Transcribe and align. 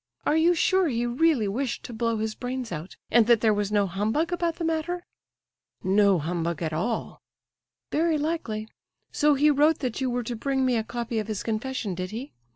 Are 0.25 0.35
you 0.35 0.55
sure 0.55 0.87
he 0.87 1.05
really 1.05 1.47
wished 1.47 1.83
to 1.83 1.93
blow 1.93 2.17
his 2.17 2.33
brains 2.33 2.71
out, 2.71 2.97
and 3.11 3.27
that 3.27 3.41
there 3.41 3.53
was 3.53 3.71
no 3.71 3.85
humbug 3.85 4.33
about 4.33 4.55
the 4.55 4.63
matter?" 4.65 5.05
"No 5.83 6.17
humbug 6.17 6.63
at 6.63 6.73
all." 6.73 7.21
"Very 7.91 8.17
likely. 8.17 8.67
So 9.11 9.35
he 9.35 9.51
wrote 9.51 9.77
that 9.77 10.01
you 10.01 10.09
were 10.09 10.23
to 10.23 10.35
bring 10.35 10.65
me 10.65 10.75
a 10.75 10.83
copy 10.83 11.19
of 11.19 11.27
his 11.27 11.43
confession, 11.43 11.93
did 11.93 12.09
he? 12.09 12.31